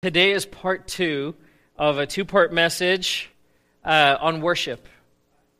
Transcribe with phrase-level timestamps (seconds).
[0.00, 1.34] Today is part two
[1.76, 3.30] of a two part message
[3.84, 4.86] uh, on worship.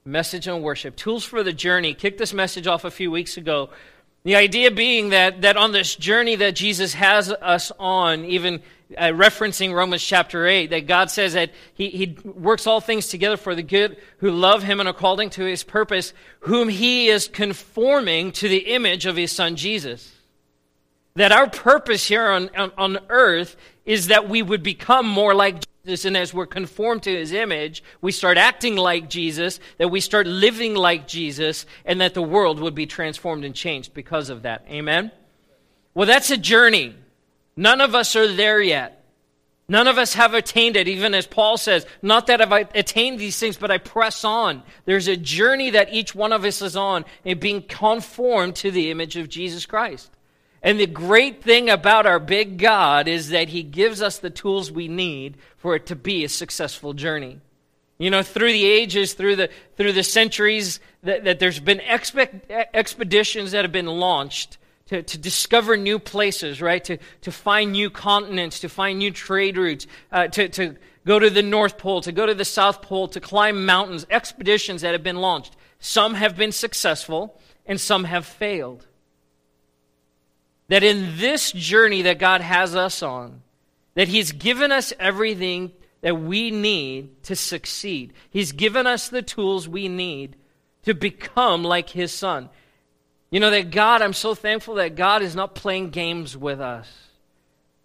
[0.05, 0.95] Message on worship.
[0.95, 1.93] Tools for the journey.
[1.93, 3.71] Kicked this message off a few weeks ago.
[4.23, 8.63] The idea being that, that on this journey that Jesus has us on, even
[8.97, 13.37] uh, referencing Romans chapter 8, that God says that he, he works all things together
[13.37, 16.13] for the good who love Him and according to His purpose,
[16.43, 20.15] whom He is conforming to the image of His Son Jesus.
[21.17, 23.57] That our purpose here on, on, on earth
[23.89, 26.05] is that we would become more like Jesus.
[26.05, 30.27] And as we're conformed to his image, we start acting like Jesus, that we start
[30.27, 34.67] living like Jesus, and that the world would be transformed and changed because of that.
[34.69, 35.11] Amen?
[35.95, 36.95] Well, that's a journey.
[37.57, 39.07] None of us are there yet.
[39.71, 43.39] None of us have attained it, even as Paul says, not that I've attained these
[43.39, 44.63] things, but I press on.
[44.85, 48.91] There's a journey that each one of us is on in being conformed to the
[48.91, 50.11] image of Jesus Christ.
[50.63, 54.73] And the great thing about our big God is that He gives us the tools
[54.73, 57.41] we need for it to be a successful journey.
[57.99, 63.53] You know, through the ages, through the, through the centuries, that, that there's been expeditions
[63.53, 66.83] that have been launched to, to discover new places, right?
[66.85, 71.31] To, to find new continents, to find new trade routes, uh, to, to go to
[71.31, 75.03] the North Pole, to go to the South Pole, to climb mountains, expeditions that have
[75.03, 75.57] been launched.
[75.79, 78.87] Some have been successful and some have failed.
[80.69, 83.43] That in this journey that God has us on,
[83.95, 88.13] that He's given us everything that we need to succeed.
[88.31, 90.37] He's given us the tools we need
[90.85, 92.49] to become like His Son.
[93.31, 96.89] You know, that God, I'm so thankful that God is not playing games with us.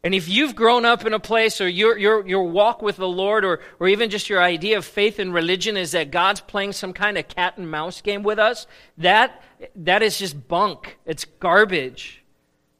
[0.05, 3.07] And if you've grown up in a place or your, your, your walk with the
[3.07, 6.73] Lord or, or even just your idea of faith and religion is that God's playing
[6.73, 9.41] some kind of cat and mouse game with us, that,
[9.77, 10.97] that is just bunk.
[11.05, 12.22] It's garbage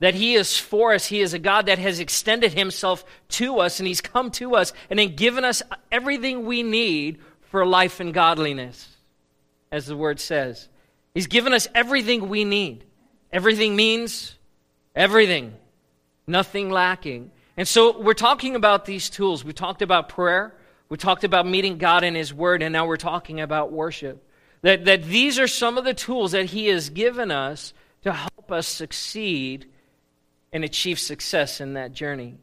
[0.04, 1.06] that He is for us.
[1.06, 4.74] He is a God that has extended Himself to us, and He's come to us
[4.90, 5.62] and then given us
[5.94, 8.98] everything we need for life and godliness,
[9.72, 10.68] as the Word says.
[11.14, 12.84] He's given us everything we need.
[13.32, 14.36] Everything means
[14.94, 15.54] everything,
[16.28, 17.32] nothing lacking.
[17.56, 19.46] And so we're talking about these tools.
[19.46, 20.54] We talked about prayer,
[20.90, 24.22] we talked about meeting God in His Word, and now we're talking about worship.
[24.64, 28.52] That, that these are some of the tools that He has given us to help
[28.52, 29.68] us succeed
[30.54, 32.38] and achieve success in that journey.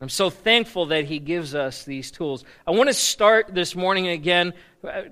[0.00, 2.44] I'm so thankful that He gives us these tools.
[2.66, 4.52] I want to start this morning again
[4.86, 5.02] uh,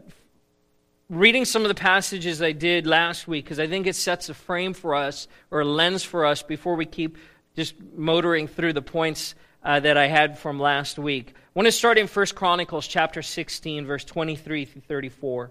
[1.09, 4.34] reading some of the passages I did last week because I think it sets a
[4.34, 7.16] frame for us or a lens for us before we keep
[7.56, 11.32] just motoring through the points uh, that I had from last week.
[11.34, 15.50] I want to start in 1 Chronicles chapter 16, verse 23 through 34.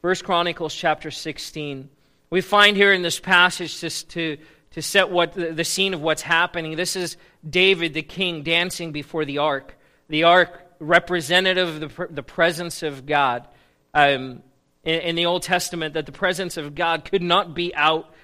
[0.00, 1.88] 1 Chronicles chapter 16.
[2.30, 4.38] We find here in this passage just to
[4.72, 6.76] to set what the scene of what's happening.
[6.76, 7.16] This is
[7.48, 9.76] David the king dancing before the ark.
[10.08, 13.46] The ark, representative of the, the presence of God.
[13.92, 14.42] Um,
[14.84, 18.14] in, in, the Old Testament, that the presence of God could not be out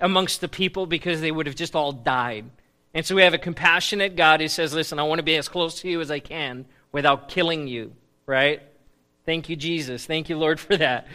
[0.00, 2.46] amongst the people because they would have just all died.
[2.94, 5.48] And so we have a compassionate God who says, Listen, I want to be as
[5.48, 7.92] close to you as I can without killing you,
[8.26, 8.62] right?
[9.26, 10.06] Thank you, Jesus.
[10.06, 11.06] Thank you, Lord, for that.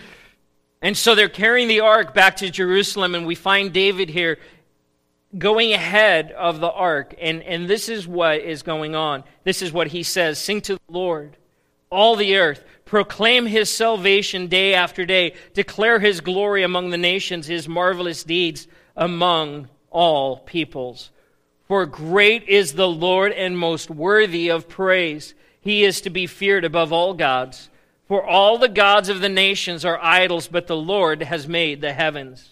[0.81, 4.39] And so they're carrying the ark back to Jerusalem, and we find David here
[5.37, 7.13] going ahead of the ark.
[7.19, 9.23] And, and this is what is going on.
[9.43, 11.37] This is what he says Sing to the Lord,
[11.89, 12.63] all the earth.
[12.85, 15.33] Proclaim his salvation day after day.
[15.53, 21.11] Declare his glory among the nations, his marvelous deeds among all peoples.
[21.67, 25.35] For great is the Lord and most worthy of praise.
[25.61, 27.68] He is to be feared above all gods.
[28.09, 31.93] For all the gods of the nations are idols, but the Lord has made the
[31.93, 32.49] heavens.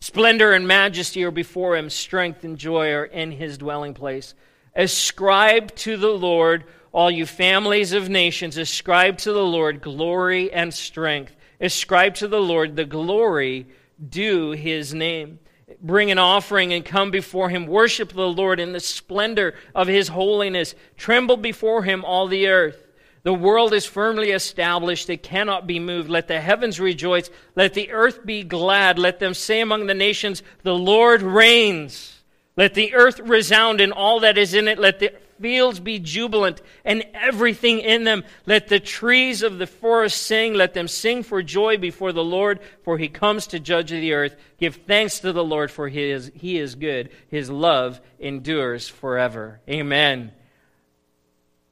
[0.00, 4.34] Splendor and majesty are before him, strength and joy are in his dwelling place.
[4.76, 10.72] Ascribe to the Lord, all you families of nations, ascribe to the Lord glory and
[10.74, 11.34] strength.
[11.58, 13.68] Ascribe to the Lord the glory
[14.06, 15.38] due his name.
[15.80, 17.66] Bring an offering and come before him.
[17.66, 20.74] Worship the Lord in the splendor of his holiness.
[20.98, 22.84] Tremble before him, all the earth.
[23.22, 26.08] The world is firmly established, it cannot be moved.
[26.08, 28.98] Let the heavens rejoice, let the earth be glad.
[28.98, 32.14] Let them say among the nations, The Lord reigns.
[32.56, 34.80] Let the earth resound and all that is in it.
[34.80, 38.24] Let the fields be jubilant and everything in them.
[38.46, 40.54] Let the trees of the forest sing.
[40.54, 44.36] Let them sing for joy before the Lord, for he comes to judge the earth.
[44.58, 47.10] Give thanks to the Lord, for he is, he is good.
[47.28, 49.60] His love endures forever.
[49.68, 50.32] Amen.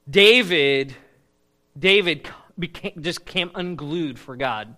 [0.08, 0.94] David
[1.78, 2.28] David
[2.58, 4.76] became, just came unglued for God.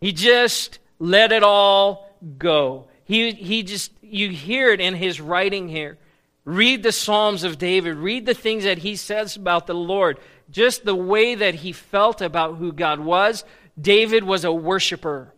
[0.00, 2.88] He just let it all go.
[3.04, 5.98] He, he just, you hear it in his writing here.
[6.44, 7.96] Read the Psalms of David.
[7.96, 10.18] Read the things that he says about the Lord.
[10.50, 13.44] Just the way that he felt about who God was.
[13.80, 15.32] David was a worshiper.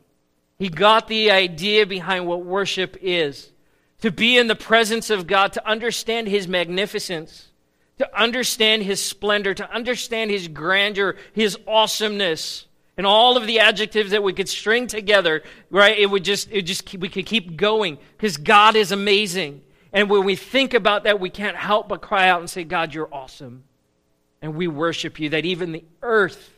[0.59, 3.53] He got the idea behind what worship is
[4.01, 7.49] to be in the presence of God, to understand his magnificence,
[7.99, 12.67] to understand his splendor, to understand his grandeur, his awesomeness,
[12.97, 15.99] and all of the adjectives that we could string together, right?
[15.99, 19.63] It would just, it just, we could keep going because God is amazing.
[19.93, 22.95] And when we think about that, we can't help but cry out and say, God,
[22.95, 23.65] you're awesome.
[24.43, 26.53] And we worship you, that even the earth,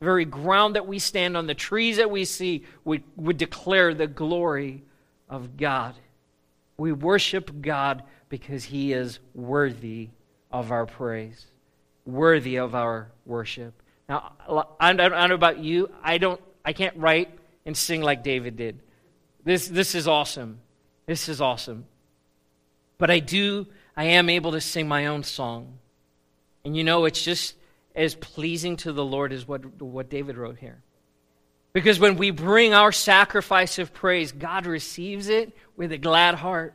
[0.00, 3.94] the very ground that we stand on, the trees that we see, would, would declare
[3.94, 4.82] the glory
[5.28, 5.94] of God.
[6.76, 10.08] We worship God because he is worthy
[10.52, 11.46] of our praise,
[12.04, 13.74] worthy of our worship.
[14.08, 14.32] Now,
[14.78, 15.90] I don't, know about you.
[16.02, 16.40] I don't.
[16.64, 17.30] I can't write
[17.64, 18.80] and sing like David did.
[19.44, 20.60] This, this is awesome.
[21.06, 21.86] This is awesome.
[22.98, 23.66] But I do.
[23.96, 25.78] I am able to sing my own song,
[26.64, 27.56] and you know, it's just
[27.94, 30.82] as pleasing to the Lord as what what David wrote here.
[31.72, 36.74] Because when we bring our sacrifice of praise, God receives it with a glad heart.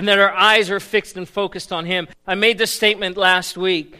[0.00, 2.08] And that our eyes are fixed and focused on Him.
[2.26, 3.98] I made this statement last week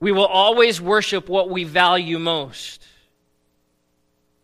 [0.00, 2.84] we will always worship what we value most.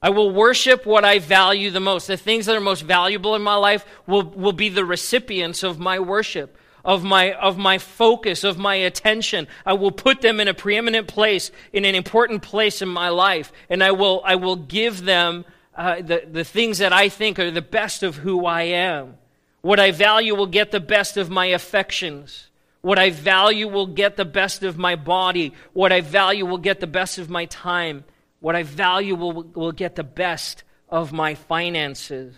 [0.01, 2.07] I will worship what I value the most.
[2.07, 5.81] The things that are most valuable in my life will, will be the recipients of
[5.81, 9.49] my worship, of my, of my focus, of my attention.
[9.67, 13.53] I will put them in a preeminent place, in an important place in my life,
[13.69, 15.45] and I will, I will give them
[15.75, 19.17] uh, the, the things that I think are the best of who I am.
[19.63, 22.49] What I value will get the best of my affections.
[22.83, 25.53] What I value will get the best of my body.
[25.73, 28.05] What I value will get the best of my time.
[28.41, 32.35] What I value will, will get the best of my finances.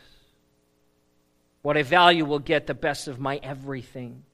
[1.63, 4.25] What I value will get the best of my everything.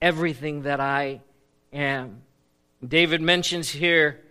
[0.00, 1.20] Everything that I
[1.74, 2.22] am.
[2.86, 4.23] David mentions here,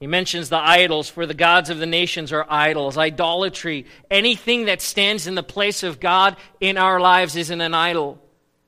[0.00, 3.86] he mentions the idols, for the gods of the nations are idols, idolatry.
[4.10, 8.22] Anything that stands in the place of God in our lives isn't an idol.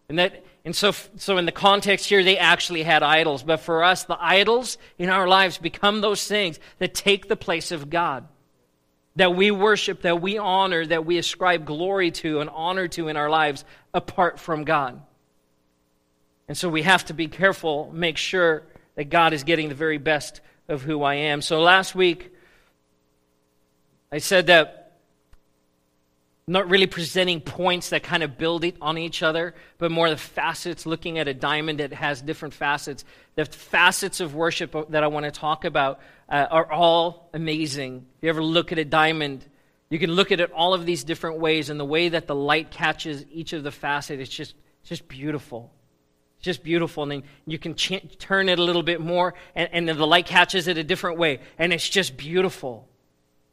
[0.08, 3.42] And that and so, so in the context here, they actually had idols.
[3.42, 7.72] But for us, the idols in our lives become those things that take the place
[7.72, 8.28] of God.
[9.16, 13.16] That we worship, that we honor, that we ascribe glory to and honor to in
[13.16, 15.00] our lives apart from God.
[16.46, 18.64] And so we have to be careful, make sure
[18.96, 21.42] that God is getting the very best of who I am.
[21.42, 22.32] So last week,
[24.10, 24.76] I said that
[26.46, 30.16] not really presenting points that kind of build it on each other, but more the
[30.16, 33.04] facets, looking at a diamond that has different facets.
[33.36, 38.04] The facets of worship that I want to talk about uh, are all amazing.
[38.18, 39.46] If you ever look at a diamond,
[39.90, 42.34] you can look at it all of these different ways, and the way that the
[42.34, 45.70] light catches each of the facets, it's just, it's just beautiful.
[46.40, 47.02] It's just beautiful.
[47.02, 50.06] And then you can ch- turn it a little bit more, and, and then the
[50.06, 52.88] light catches it a different way, and it's just beautiful.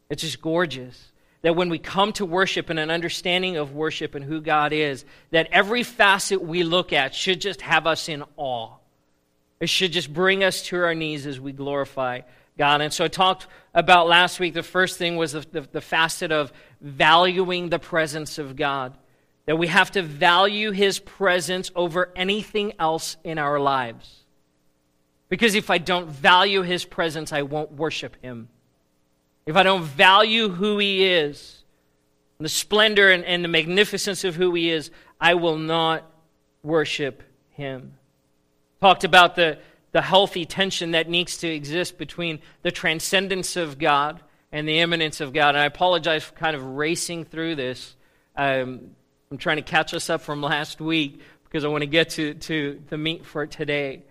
[0.10, 1.12] It's just gorgeous
[1.42, 5.06] that when we come to worship and an understanding of worship and who God is,
[5.31, 8.75] that every facet we look at should just have us in awe.
[9.60, 12.22] It should just bring us to our knees as we glorify
[12.57, 12.81] God.
[12.81, 16.31] And so I talked about last week, the first thing was the, the, the facet
[16.31, 16.51] of
[16.81, 18.98] valuing the presence of God.
[19.47, 24.23] That we have to value His presence over anything else in our lives.
[25.29, 28.50] Because if I don't value His presence, I won't worship Him
[29.48, 31.63] if I don't value who He is,
[32.38, 36.03] the splendor and, and the magnificence of who He is, I will not
[36.62, 37.93] worship Him.
[38.81, 39.57] Talked about the,
[39.93, 45.22] the healthy tension that needs to exist between the transcendence of God and the immanence
[45.22, 45.55] of God.
[45.55, 47.95] And I apologize for kind of racing through this.
[48.36, 48.91] Um,
[49.31, 52.34] I'm trying to catch us up from last week because I want to get to,
[52.34, 54.03] to the meat for today.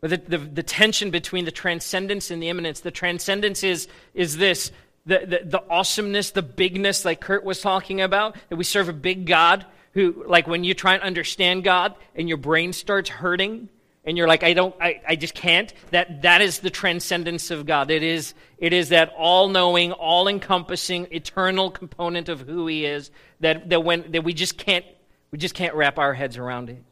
[0.00, 2.80] But the, the, the, tension between the transcendence and the immanence.
[2.80, 4.72] The transcendence is, is this
[5.06, 8.94] the, the, the awesomeness, the bigness, like Kurt was talking about, that we serve a
[8.94, 13.68] big God who, like, when you try and understand God and your brain starts hurting,
[14.04, 15.72] and you're like, I don't, I, I just can't.
[15.90, 17.90] That that is the transcendence of God.
[17.90, 23.84] It is, it is that all-knowing, all-encompassing, eternal component of who He is that, that
[23.84, 24.84] when that we just can't
[25.30, 26.82] we just can't wrap our heads around it.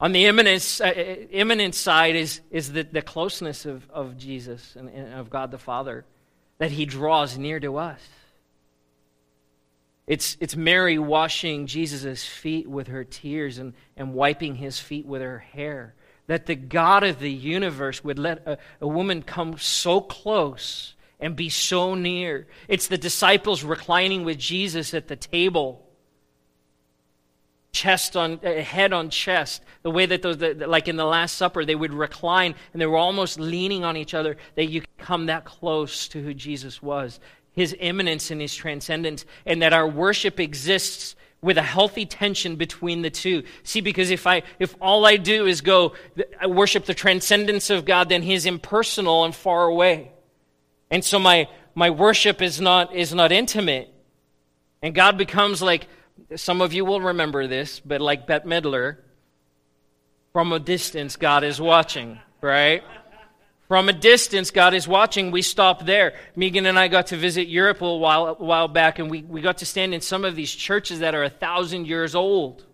[0.00, 4.88] On the immanence, uh, immanent side is, is the, the closeness of, of Jesus and,
[4.88, 6.04] and of God the Father,
[6.58, 8.00] that he draws near to us.
[10.08, 15.20] It's, it's Mary washing Jesus' feet with her tears and, and wiping his feet with
[15.20, 15.94] her hair.
[16.28, 21.36] That the God of the universe would let a, a woman come so close and
[21.36, 22.46] be so near.
[22.68, 25.84] It's the disciples reclining with Jesus at the table
[27.70, 31.64] chest on uh, head on chest the way that those like in the last supper
[31.64, 35.26] they would recline and they were almost leaning on each other that you could come
[35.26, 37.20] that close to who jesus was
[37.58, 43.02] his immanence and his transcendence and that our worship exists with a healthy tension between
[43.02, 43.42] the two.
[43.64, 45.94] See because if i if all i do is go
[46.40, 50.12] I worship the transcendence of god then he's impersonal and far away.
[50.88, 53.92] And so my my worship is not is not intimate.
[54.80, 55.88] And god becomes like
[56.36, 58.98] some of you will remember this, but like Bette Midler,
[60.32, 62.84] from a distance, God is watching, right?
[63.68, 65.30] From a distance, God is watching.
[65.30, 66.14] We stop there.
[66.34, 69.42] Megan and I got to visit Europe a while, a while back, and we, we
[69.42, 72.64] got to stand in some of these churches that are a thousand years old.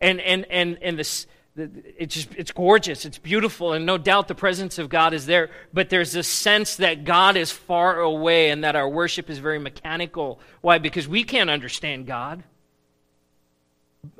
[0.00, 4.36] And, and, and, and this, it's just it's gorgeous it's beautiful and no doubt the
[4.36, 8.62] presence of god is there but there's this sense that god is far away and
[8.62, 12.44] that our worship is very mechanical why because we can't understand god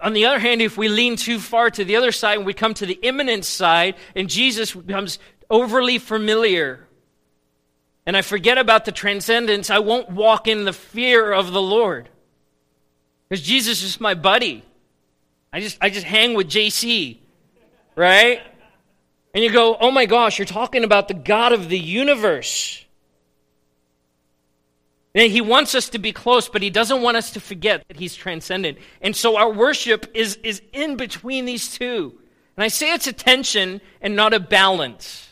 [0.02, 2.52] on the other hand, if we lean too far to the other side and we
[2.52, 5.18] come to the immanent side and Jesus becomes
[5.50, 6.86] overly familiar,
[8.06, 12.08] and I forget about the transcendence, I won't walk in the fear of the Lord.
[13.28, 14.64] Because Jesus is my buddy.
[15.52, 17.18] I just, I just hang with JC,
[17.96, 18.40] right?
[19.34, 22.84] And you go, oh my gosh, you're talking about the God of the universe.
[25.14, 27.96] And he wants us to be close, but he doesn't want us to forget that
[27.96, 28.78] he's transcendent.
[29.00, 32.18] And so our worship is, is in between these two.
[32.56, 35.29] And I say it's a tension and not a balance.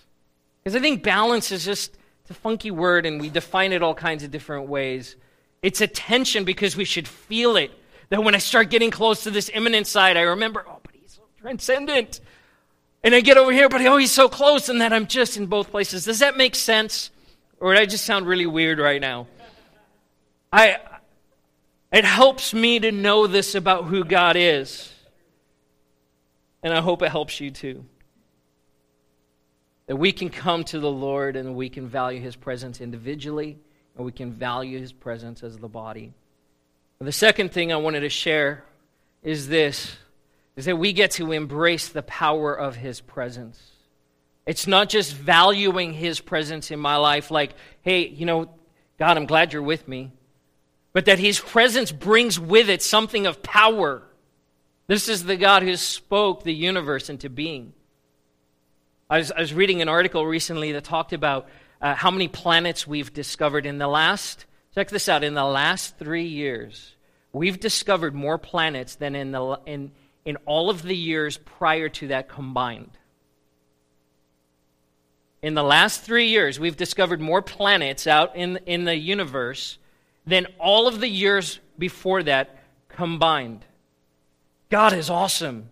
[0.68, 1.96] Because I think balance is just
[2.28, 5.16] a funky word and we define it all kinds of different ways.
[5.62, 7.70] It's a tension because we should feel it.
[8.10, 11.12] That when I start getting close to this immanent side, I remember, oh, but he's
[11.12, 12.20] so transcendent.
[13.02, 15.46] And I get over here, but oh, he's so close, and that I'm just in
[15.46, 16.04] both places.
[16.04, 17.12] Does that make sense?
[17.60, 19.26] Or did I just sound really weird right now?
[20.52, 20.76] I,
[21.90, 24.92] it helps me to know this about who God is.
[26.62, 27.86] And I hope it helps you too.
[29.88, 33.58] That we can come to the Lord and we can value his presence individually
[33.96, 36.12] and we can value his presence as the body.
[37.00, 38.64] The second thing I wanted to share
[39.22, 39.96] is this
[40.56, 43.60] is that we get to embrace the power of his presence.
[44.46, 48.48] It's not just valuing his presence in my life like, hey, you know,
[48.98, 50.12] God, I'm glad you're with me
[50.92, 54.02] but that his presence brings with it something of power.
[54.86, 57.72] This is the God who spoke the universe into being.
[59.10, 61.48] I was, I was reading an article recently that talked about
[61.80, 65.96] uh, how many planets we've discovered in the last, check this out, in the last
[65.96, 66.94] three years.
[67.32, 69.92] We've discovered more planets than in, the, in,
[70.26, 72.90] in all of the years prior to that combined.
[75.40, 79.78] In the last three years, we've discovered more planets out in, in the universe
[80.26, 82.58] than all of the years before that
[82.90, 83.64] combined.
[84.68, 85.70] God is awesome.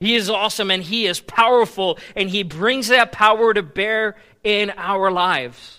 [0.00, 4.70] He is awesome and He is powerful, and He brings that power to bear in
[4.76, 5.76] our lives.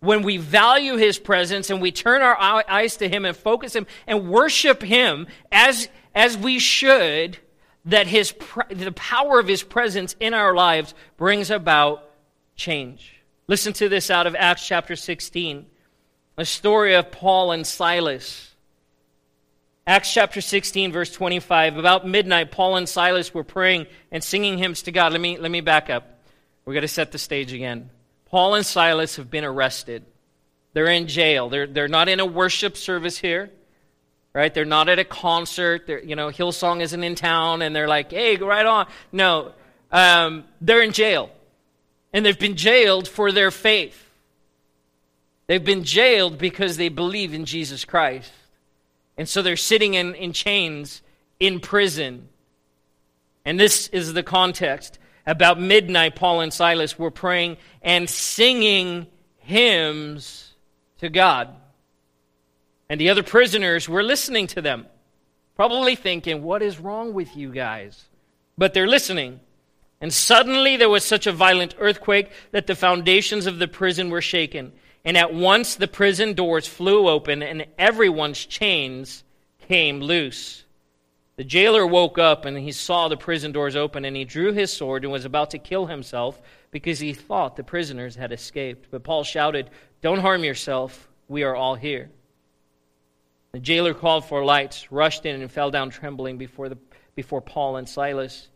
[0.00, 3.86] When we value His presence and we turn our eyes to Him and focus Him
[4.06, 7.38] and worship Him as, as we should,
[7.86, 8.34] that his,
[8.68, 12.10] the power of His presence in our lives brings about
[12.54, 13.14] change.
[13.48, 15.66] Listen to this out of Acts chapter 16
[16.38, 18.51] a story of Paul and Silas.
[19.86, 21.76] Acts chapter 16, verse 25.
[21.76, 25.12] About midnight, Paul and Silas were praying and singing hymns to God.
[25.12, 26.20] Let me, let me back up.
[26.64, 27.90] We're going to set the stage again.
[28.26, 30.04] Paul and Silas have been arrested.
[30.72, 31.48] They're in jail.
[31.48, 33.50] They're, they're not in a worship service here,
[34.32, 34.54] right?
[34.54, 35.88] They're not at a concert.
[35.88, 38.86] They're, you know, Hillsong isn't in town, and they're like, hey, go right on.
[39.10, 39.52] No,
[39.90, 41.30] um, they're in jail.
[42.12, 43.98] And they've been jailed for their faith.
[45.48, 48.30] They've been jailed because they believe in Jesus Christ.
[49.16, 51.02] And so they're sitting in, in chains
[51.38, 52.28] in prison.
[53.44, 54.98] And this is the context.
[55.26, 59.06] About midnight, Paul and Silas were praying and singing
[59.38, 60.54] hymns
[60.98, 61.48] to God.
[62.88, 64.86] And the other prisoners were listening to them,
[65.54, 68.04] probably thinking, What is wrong with you guys?
[68.58, 69.40] But they're listening.
[70.00, 74.20] And suddenly there was such a violent earthquake that the foundations of the prison were
[74.20, 74.72] shaken.
[75.04, 79.24] And at once the prison doors flew open and everyone's chains
[79.68, 80.64] came loose.
[81.36, 84.72] The jailer woke up and he saw the prison doors open and he drew his
[84.72, 86.40] sword and was about to kill himself
[86.70, 88.88] because he thought the prisoners had escaped.
[88.90, 89.70] But Paul shouted,
[90.02, 91.08] Don't harm yourself.
[91.28, 92.10] We are all here.
[93.52, 96.78] The jailer called for lights, rushed in, and fell down trembling before, the,
[97.14, 98.48] before Paul and Silas.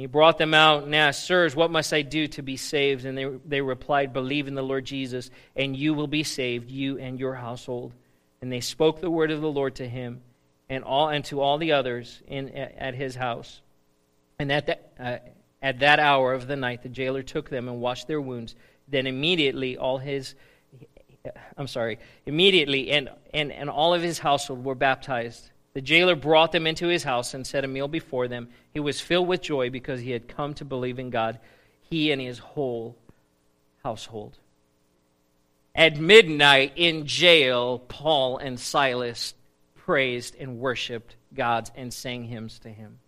[0.00, 3.04] He brought them out and asked, Sirs, what must I do to be saved?
[3.04, 6.98] And they, they replied, Believe in the Lord Jesus, and you will be saved, you
[6.98, 7.92] and your household.
[8.40, 10.22] And they spoke the word of the Lord to him
[10.70, 13.60] and all and to all the others in at his house.
[14.38, 15.18] And at that uh,
[15.60, 18.54] at that hour of the night, the jailer took them and washed their wounds.
[18.88, 20.34] Then immediately all his
[21.58, 25.50] I'm sorry, immediately and, and, and all of his household were baptized.
[25.72, 28.48] The jailer brought them into his house and set a meal before them.
[28.72, 31.38] He was filled with joy because he had come to believe in God,
[31.80, 32.96] he and his whole
[33.82, 34.38] household.
[35.74, 39.34] At midnight in jail, Paul and Silas
[39.76, 42.98] praised and worshiped God and sang hymns to him.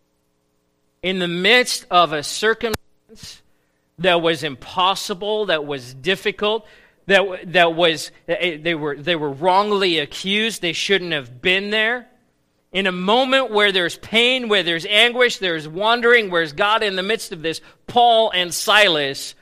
[1.03, 3.43] In the midst of a circumstance
[3.99, 6.65] that was impossible, that was difficult,
[7.07, 12.07] that, that was, they were, they were wrongly accused, they shouldn't have been there.
[12.73, 17.03] In a moment where there's pain, where there's anguish, there's wandering, where's God in the
[17.03, 17.61] midst of this?
[17.87, 19.35] Paul and Silas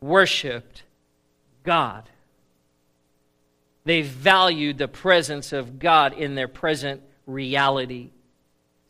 [0.00, 0.82] worshiped
[1.64, 2.08] God.
[3.84, 8.10] They valued the presence of God in their present reality.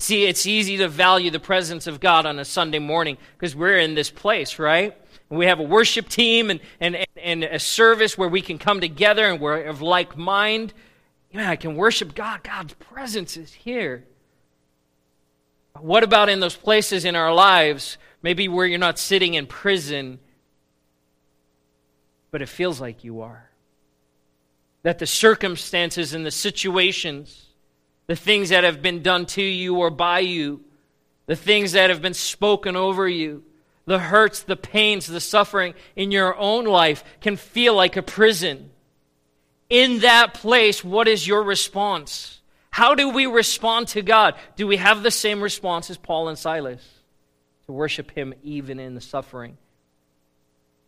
[0.01, 3.79] See, it's easy to value the presence of God on a Sunday morning because we're
[3.79, 4.97] in this place, right?
[5.29, 9.27] We have a worship team and, and, and a service where we can come together
[9.27, 10.73] and we're of like mind.
[11.31, 12.43] Yeah, I can worship God.
[12.43, 14.05] God's presence is here.
[15.79, 20.19] What about in those places in our lives, maybe where you're not sitting in prison,
[22.31, 23.49] but it feels like you are?
[24.83, 27.47] that the circumstances and the situations,
[28.07, 30.63] the things that have been done to you or by you,
[31.27, 33.43] the things that have been spoken over you,
[33.87, 38.71] the hurts, the pains, the suffering in your own life can feel like a prison.
[39.71, 42.41] In that place, what is your response?
[42.71, 44.35] How do we respond to God?
[44.57, 46.87] Do we have the same response as Paul and Silas?
[47.67, 49.59] To worship Him even in the suffering.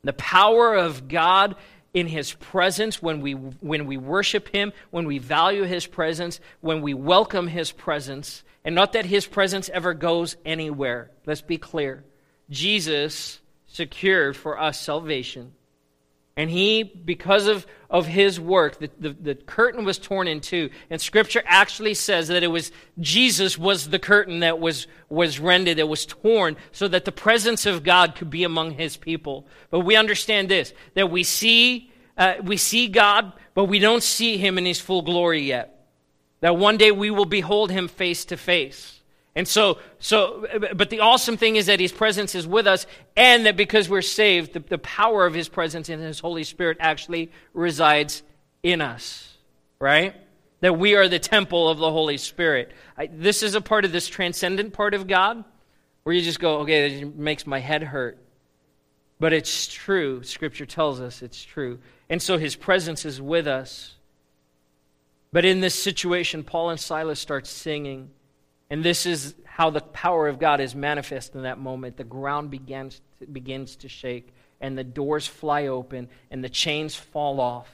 [0.03, 1.57] The power of God
[1.93, 6.83] in his presence when we when we worship him when we value his presence when
[6.83, 12.05] we welcome his presence and not that his presence ever goes anywhere let's be clear
[12.49, 15.53] jesus secured for us salvation
[16.37, 20.71] and he, because of, of his work, the, the, the, curtain was torn in two.
[20.89, 25.79] And scripture actually says that it was Jesus was the curtain that was, was rended,
[25.79, 29.47] that was torn, so that the presence of God could be among his people.
[29.71, 34.39] But we understand this, that we see, uh, we see God, but we don't see
[34.39, 35.89] him in his full glory yet.
[36.41, 39.00] That one day we will behold him face to face.
[39.37, 43.47] And so, so, but the awesome thing is that His presence is with us, and
[43.47, 47.31] that because we're saved, the, the power of His presence and His Holy Spirit actually
[47.55, 48.23] resides
[48.63, 49.37] in us,
[49.79, 50.15] right?
[50.61, 52.73] That we are the temple of the Holy Spirit.
[52.99, 55.45] I, this is a part of this transcendent part of God
[56.03, 58.19] where you just go, okay, it makes my head hurt.
[59.21, 60.25] But it's true.
[60.25, 61.79] Scripture tells us it's true.
[62.09, 63.95] And so His presence is with us.
[65.33, 68.11] But in this situation, Paul and Silas start singing.
[68.71, 71.97] And this is how the power of God is manifest in that moment.
[71.97, 76.95] The ground begins to, begins to shake, and the doors fly open, and the chains
[76.95, 77.69] fall off.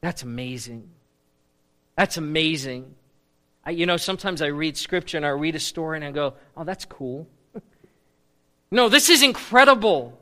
[0.00, 0.88] That's amazing.
[1.96, 2.94] That's amazing.
[3.64, 6.34] I, you know, sometimes I read scripture and I read a story and I go,
[6.56, 7.26] oh, that's cool.
[8.70, 10.16] no, this is incredible.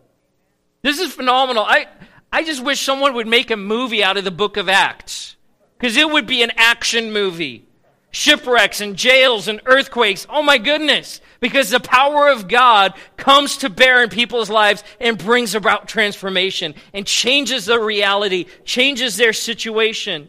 [0.81, 1.65] This is phenomenal.
[1.65, 1.87] I,
[2.33, 5.37] I just wish someone would make a movie out of the book of Acts
[5.77, 7.67] because it would be an action movie
[8.15, 10.25] shipwrecks and jails and earthquakes.
[10.31, 11.21] Oh my goodness.
[11.41, 16.75] Because the power of God comes to bear in people's lives and brings about transformation
[16.93, 20.29] and changes their reality, changes their situation.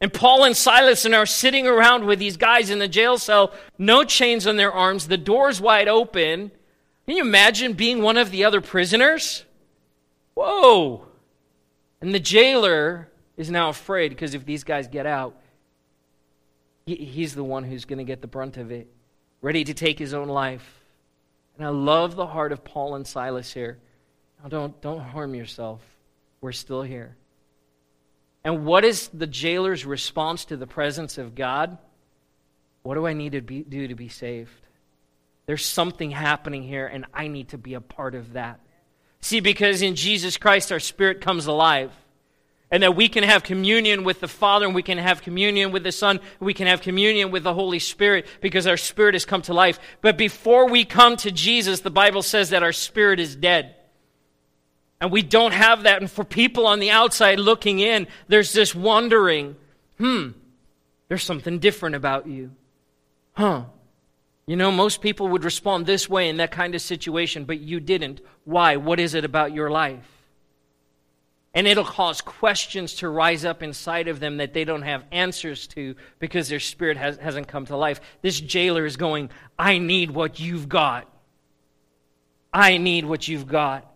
[0.00, 3.52] And Paul and Silas and are sitting around with these guys in the jail cell,
[3.78, 6.52] no chains on their arms, the doors wide open.
[7.06, 9.44] Can you imagine being one of the other prisoners?
[10.34, 11.08] Whoa.
[12.00, 15.34] And the jailer is now afraid because if these guys get out,
[16.86, 18.88] he's the one who's going to get the brunt of it,
[19.42, 20.80] ready to take his own life.
[21.56, 23.78] And I love the heart of Paul and Silas here.
[24.42, 25.80] Now, don't, don't harm yourself.
[26.40, 27.16] We're still here.
[28.44, 31.76] And what is the jailer's response to the presence of God?
[32.82, 34.50] What do I need to be, do to be saved?
[35.46, 38.60] There's something happening here, and I need to be a part of that.
[39.20, 41.90] See, because in Jesus Christ, our spirit comes alive
[42.70, 45.84] and that we can have communion with the Father and we can have communion with
[45.84, 49.42] the Son, we can have communion with the Holy Spirit because our spirit has come
[49.42, 49.78] to life.
[50.00, 53.76] But before we come to Jesus, the Bible says that our spirit is dead.
[55.00, 56.00] And we don't have that.
[56.00, 59.56] And for people on the outside looking in, there's this wondering,
[59.98, 60.30] hmm,
[61.08, 62.50] there's something different about you.
[63.34, 63.64] Huh.
[64.46, 67.78] You know, most people would respond this way in that kind of situation, but you
[67.78, 68.20] didn't.
[68.44, 68.76] Why?
[68.76, 70.15] What is it about your life?
[71.56, 75.66] And it'll cause questions to rise up inside of them that they don't have answers
[75.68, 77.98] to because their spirit has, hasn't come to life.
[78.20, 81.10] This jailer is going, I need what you've got.
[82.52, 83.90] I need what you've got.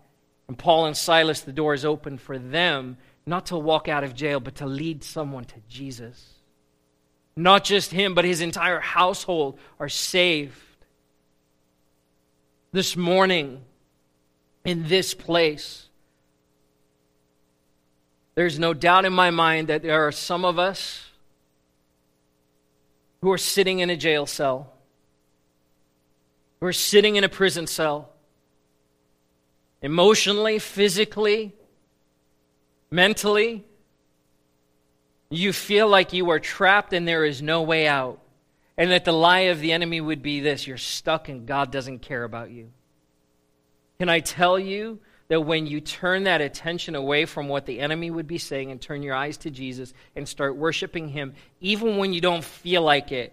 [0.49, 2.97] And Paul and Silas, the door is open for them
[3.27, 6.37] not to walk out of jail, but to lead someone to Jesus.
[7.37, 10.57] Not just him, but his entire household are saved.
[12.73, 13.61] This morning,
[14.65, 15.90] in this place,
[18.35, 21.05] there's no doubt in my mind that there are some of us
[23.21, 24.73] who are sitting in a jail cell,
[26.61, 28.11] who are sitting in a prison cell,
[29.83, 31.55] emotionally, physically,
[32.91, 33.65] mentally.
[35.29, 38.21] You feel like you are trapped and there is no way out.
[38.77, 42.01] And that the lie of the enemy would be this you're stuck and God doesn't
[42.01, 42.71] care about you.
[43.99, 48.11] Can I tell you that when you turn that attention away from what the enemy
[48.11, 52.13] would be saying and turn your eyes to Jesus and start worshiping Him, even when
[52.13, 53.33] you don't feel like it,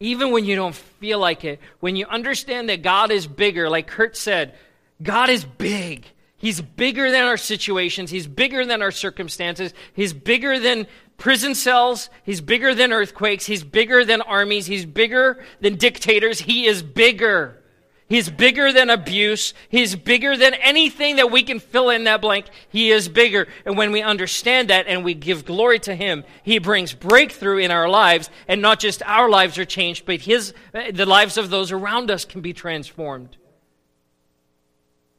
[0.00, 3.86] even when you don't feel like it, when you understand that God is bigger, like
[3.86, 4.54] Kurt said,
[5.02, 6.06] God is big.
[6.38, 8.10] He's bigger than our situations.
[8.10, 9.74] He's bigger than our circumstances.
[9.92, 10.86] He's bigger than
[11.18, 12.08] prison cells.
[12.22, 13.44] He's bigger than earthquakes.
[13.44, 14.64] He's bigger than armies.
[14.64, 16.40] He's bigger than dictators.
[16.40, 17.62] He is bigger.
[18.08, 19.52] He's bigger than abuse.
[19.68, 22.46] He's bigger than anything that we can fill in that blank.
[22.68, 23.48] He is bigger.
[23.64, 27.72] And when we understand that and we give glory to Him, He brings breakthrough in
[27.72, 28.30] our lives.
[28.46, 32.24] And not just our lives are changed, but His, the lives of those around us
[32.24, 33.36] can be transformed.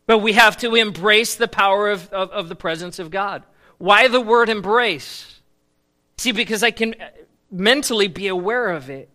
[0.06, 3.44] But we have to embrace the power of, of, of the presence of God.
[3.80, 5.42] Why the word embrace?
[6.18, 6.96] See, because I can
[7.52, 9.10] mentally be aware of it.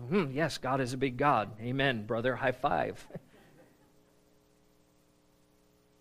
[0.00, 1.50] Hmm, yes, God is a big God.
[1.60, 2.36] Amen, brother.
[2.36, 3.06] High five.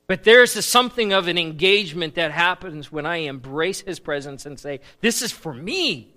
[0.07, 4.59] But there's a, something of an engagement that happens when I embrace His presence and
[4.59, 6.13] say, This is for me.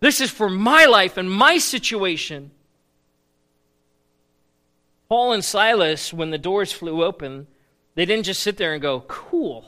[0.00, 2.52] This is for my life and my situation.
[5.08, 7.46] Paul and Silas, when the doors flew open,
[7.94, 9.64] they didn't just sit there and go, Cool,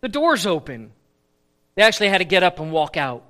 [0.00, 0.92] the door's open.
[1.74, 3.24] They actually had to get up and walk out.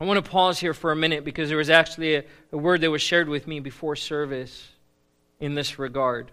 [0.00, 2.80] I want to pause here for a minute because there was actually a, a word
[2.80, 4.68] that was shared with me before service
[5.40, 6.30] in this regard.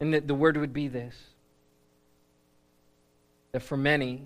[0.00, 1.14] And that the word would be this
[3.52, 4.22] that for many,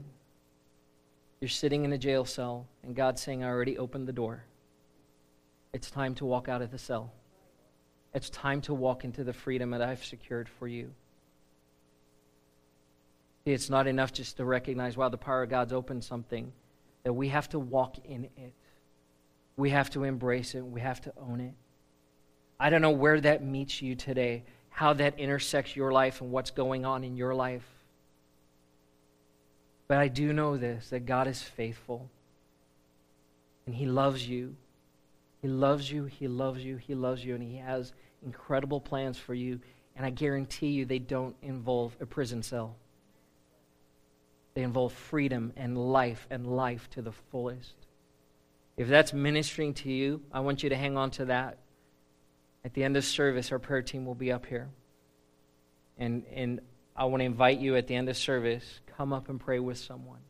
[1.41, 4.45] you're sitting in a jail cell and God's saying, I already opened the door.
[5.73, 7.13] It's time to walk out of the cell.
[8.15, 10.93] It's time to walk into the freedom that I've secured for you.
[13.45, 16.53] It's not enough just to recognize, wow, the power of God's opened something,
[17.03, 18.53] that we have to walk in it.
[19.57, 20.65] We have to embrace it.
[20.65, 21.55] We have to own it.
[22.59, 26.53] I don't know where that meets you today, how that intersects your life and what's
[26.53, 27.67] going on in your life.
[29.89, 32.09] But I do know this that God is faithful
[33.67, 34.57] and He loves you.
[35.41, 37.93] He loves you, He loves you, He loves you, and He has
[38.25, 39.61] incredible plans for you.
[39.97, 42.77] And I guarantee you they don't involve a prison cell.
[44.55, 47.75] They involve freedom and life and life to the fullest.
[48.77, 51.59] If that's ministering to you, I want you to hang on to that.
[52.65, 54.71] At the end of service, our prayer team will be up here.
[55.99, 56.61] And, and
[56.97, 59.79] I want to invite you at the end of service, come up and pray with
[59.79, 60.21] someone.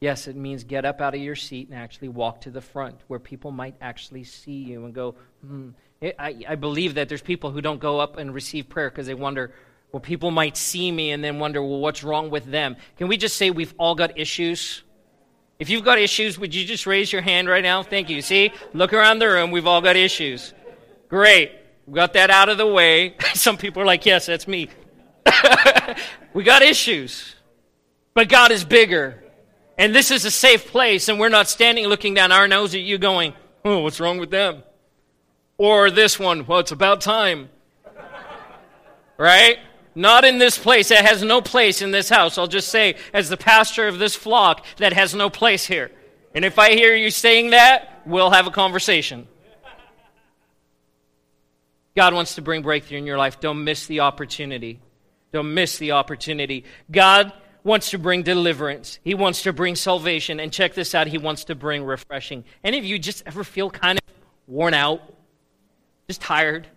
[0.00, 3.00] Yes, it means get up out of your seat and actually walk to the front
[3.06, 5.70] where people might actually see you and go, hmm.
[6.02, 9.14] I, I believe that there's people who don't go up and receive prayer because they
[9.14, 9.52] wonder,
[9.92, 12.76] well, people might see me and then wonder, well, what's wrong with them?
[12.96, 14.82] Can we just say we've all got issues?
[15.58, 17.82] If you've got issues, would you just raise your hand right now?
[17.82, 18.22] Thank you.
[18.22, 19.50] See, look around the room.
[19.50, 20.54] We've all got issues.
[21.08, 21.52] Great.
[21.86, 23.16] We got that out of the way.
[23.34, 24.68] Some people are like, yes, that's me.
[26.34, 27.34] we got issues.
[28.14, 29.22] But God is bigger.
[29.76, 32.82] And this is a safe place, and we're not standing looking down our nose at
[32.82, 33.32] you going,
[33.64, 34.62] oh, what's wrong with them?
[35.56, 37.48] Or this one, well, it's about time.
[39.16, 39.58] right?
[39.94, 40.90] Not in this place.
[40.90, 42.38] It has no place in this house.
[42.38, 45.90] I'll just say, as the pastor of this flock, that has no place here.
[46.34, 49.26] And if I hear you saying that, we'll have a conversation.
[51.96, 53.40] God wants to bring breakthrough in your life.
[53.40, 54.80] Don't miss the opportunity.
[55.32, 56.64] Don't miss the opportunity.
[56.90, 57.32] God
[57.64, 59.00] wants to bring deliverance.
[59.02, 60.38] He wants to bring salvation.
[60.38, 62.44] And check this out He wants to bring refreshing.
[62.62, 64.14] Any of you just ever feel kind of
[64.46, 65.02] worn out?
[66.08, 66.68] Just tired?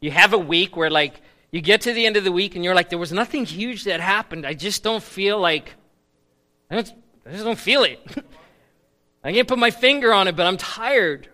[0.00, 1.20] You have a week where, like,
[1.52, 3.84] you get to the end of the week and you're like, there was nothing huge
[3.84, 4.46] that happened.
[4.46, 5.74] I just don't feel like,
[6.70, 6.92] I, don't,
[7.26, 8.00] I just don't feel it.
[9.24, 11.28] I can't put my finger on it, but I'm tired.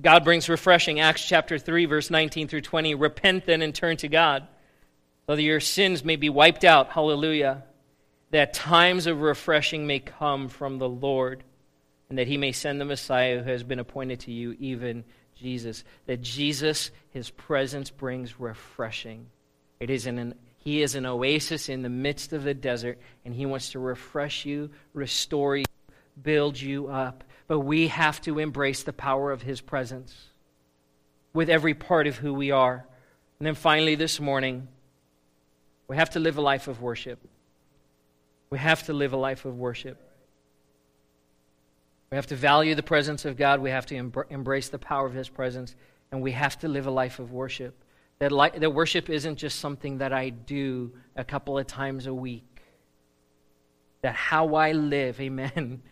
[0.00, 1.00] God brings refreshing.
[1.00, 2.94] Acts chapter 3, verse 19 through 20.
[2.94, 4.48] Repent then and turn to God,
[5.26, 6.88] so that your sins may be wiped out.
[6.90, 7.62] Hallelujah.
[8.30, 11.44] That times of refreshing may come from the Lord,
[12.08, 15.04] and that he may send the Messiah who has been appointed to you, even
[15.42, 15.84] Jesus.
[16.06, 19.26] That Jesus, his presence, brings refreshing.
[19.80, 23.46] It is an, he is an oasis in the midst of the desert, and he
[23.46, 25.64] wants to refresh you, restore you,
[26.22, 30.16] build you up but we have to embrace the power of His presence
[31.34, 32.86] with every part of who we are.
[33.38, 34.68] And then finally, this morning,
[35.86, 37.18] we have to live a life of worship.
[38.48, 40.00] We have to live a life of worship.
[42.12, 43.60] We have to value the presence of God.
[43.60, 43.96] We have to
[44.28, 45.74] embrace the power of His presence.
[46.10, 47.74] And we have to live a life of worship.
[48.18, 52.12] That, li- that worship isn't just something that I do a couple of times a
[52.12, 52.60] week.
[54.02, 55.82] That how I live, amen,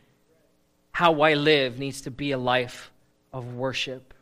[0.93, 2.93] how I live needs to be a life
[3.33, 4.13] of worship.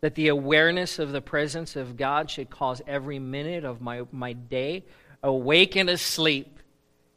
[0.00, 4.32] That the awareness of the presence of God should cause every minute of my, my
[4.32, 4.84] day,
[5.22, 6.58] awake and asleep,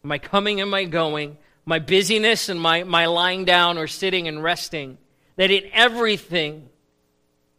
[0.03, 4.41] my coming and my going, my busyness and my, my lying down or sitting and
[4.41, 4.97] resting,
[5.35, 6.69] that in everything,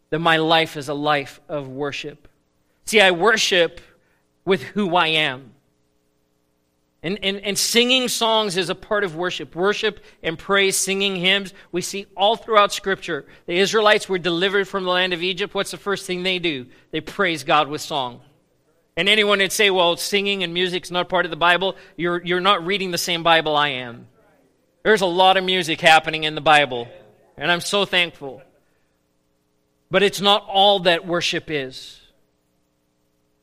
[0.09, 2.27] that my life is a life of worship.
[2.85, 3.79] See, I worship
[4.45, 5.51] with who I am.
[7.03, 9.55] And, and, and singing songs is a part of worship.
[9.55, 13.27] Worship and praise, singing hymns, we see all throughout Scripture.
[13.45, 15.53] The Israelites were delivered from the land of Egypt.
[15.53, 16.65] What's the first thing they do?
[16.89, 18.21] They praise God with song.
[18.99, 22.41] And anyone would say, well, singing and music's not part of the Bible, you're, you're
[22.41, 24.07] not reading the same Bible I am.
[24.83, 26.85] There's a lot of music happening in the Bible,
[27.37, 28.41] and I'm so thankful.
[29.89, 31.97] But it's not all that worship is.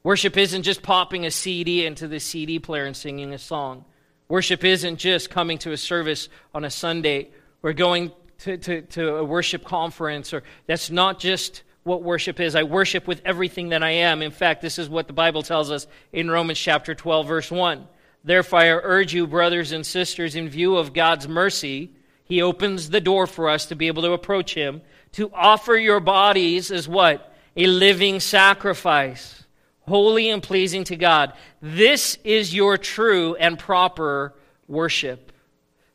[0.03, 3.87] Worship isn't just popping a CD into the CD player and singing a song.
[4.29, 7.31] Worship isn't just coming to a service on a Sunday
[7.63, 12.55] or going to, to, to a worship conference, or that's not just what worship is.
[12.55, 14.23] I worship with everything that I am.
[14.23, 17.87] In fact, this is what the Bible tells us in Romans chapter 12, verse 1.
[18.25, 21.91] Therefore, I urge you, brothers and sisters, in view of God's mercy,
[22.25, 26.01] He opens the door for us to be able to approach Him, to offer your
[26.01, 27.33] bodies as what?
[27.57, 29.45] A living sacrifice
[29.89, 31.33] holy and pleasing to God.
[31.63, 34.35] This is your true and proper
[34.69, 35.33] worship.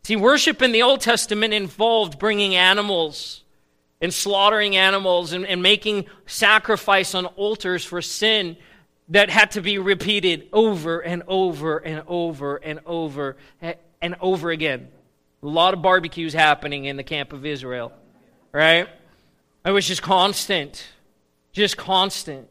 [0.03, 3.40] See, worship in the Old Testament involved bringing animals
[4.01, 8.57] and slaughtering animals and, and making sacrifice on altars for sin
[9.09, 14.49] that had to be repeated over and over and over and over eh, and over
[14.49, 14.87] again.
[15.43, 17.91] A lot of barbecues happening in the camp of Israel,
[18.51, 18.87] right?
[19.65, 20.87] It was just constant,
[21.51, 22.47] just constant.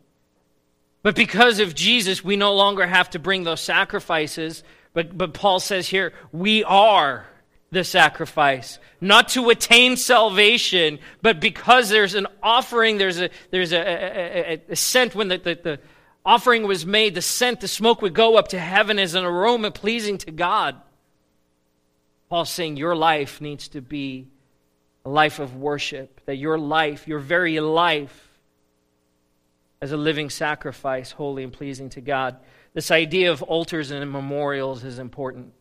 [1.02, 4.62] But because of Jesus, we no longer have to bring those sacrifices.
[4.92, 7.26] But, but Paul says here, we are
[7.70, 8.78] the sacrifice.
[9.00, 14.62] Not to attain salvation, but because there's an offering, there's a, there's a, a, a,
[14.70, 15.80] a scent when the, the, the
[16.24, 19.70] offering was made, the scent, the smoke would go up to heaven as an aroma
[19.70, 20.76] pleasing to God.
[22.28, 24.28] Paul's saying your life needs to be
[25.04, 28.28] a life of worship, that your life, your very life,
[29.80, 32.36] as a living sacrifice, holy and pleasing to God.
[32.74, 35.52] This idea of altars and memorials is important.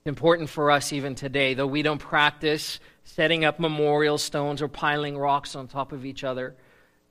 [0.00, 4.68] It's important for us even today, though we don't practice setting up memorial stones or
[4.68, 6.54] piling rocks on top of each other.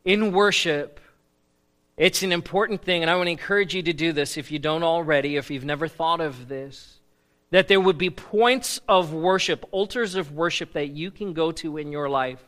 [0.06, 1.00] In worship,
[1.98, 4.60] it's an important thing, and I want to encourage you to do this if you
[4.60, 7.00] don't already, if you've never thought of this,
[7.50, 11.78] that there would be points of worship, altars of worship that you can go to
[11.78, 12.44] in your life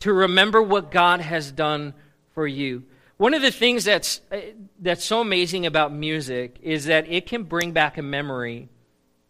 [0.00, 1.94] to remember what God has done
[2.34, 2.84] for you.
[3.16, 4.38] One of the things that's, uh,
[4.78, 8.68] that's so amazing about music is that it can bring back a memory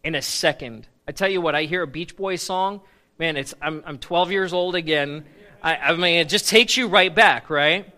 [0.03, 0.87] in a second.
[1.07, 2.81] I tell you what, I hear a Beach Boys song,
[3.17, 5.25] man, it's, I'm, I'm 12 years old again.
[5.61, 7.91] I, I mean, it just takes you right back, right?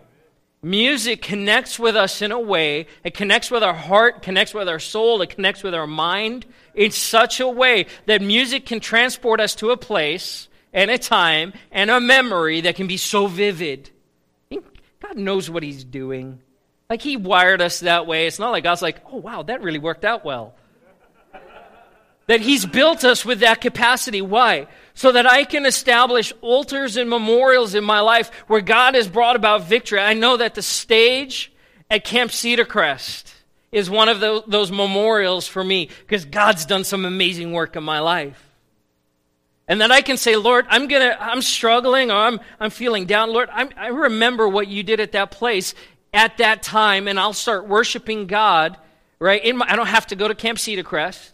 [0.62, 4.78] Music connects with us in a way, it connects with our heart, connects with our
[4.78, 9.54] soul, it connects with our mind in such a way that music can transport us
[9.56, 13.90] to a place and a time and a memory that can be so vivid
[15.02, 16.40] God knows what He's doing.
[16.88, 18.26] Like He wired us that way.
[18.26, 20.54] It's not like God's like, oh, wow, that really worked out well.
[22.26, 24.22] That He's built us with that capacity.
[24.22, 24.66] Why?
[24.94, 29.36] So that I can establish altars and memorials in my life where God has brought
[29.36, 30.00] about victory.
[30.00, 31.52] I know that the stage
[31.90, 33.34] at Camp Cedar Crest
[33.70, 37.82] is one of those, those memorials for me because God's done some amazing work in
[37.82, 38.50] my life.
[39.66, 43.32] And then I can say, Lord, I'm gonna, I'm struggling or I'm, I'm feeling down.
[43.32, 45.74] Lord, I'm, I remember what you did at that place
[46.12, 48.76] at that time, and I'll start worshiping God,
[49.18, 49.42] right?
[49.54, 51.32] My, I don't have to go to Camp Cedar Crest,